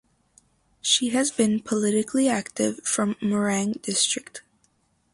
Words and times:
She 0.81 1.09
has 1.09 1.29
been 1.29 1.59
politically 1.59 2.27
active 2.27 2.79
from 2.83 3.13
Morang 3.21 3.79
district. 3.83 4.41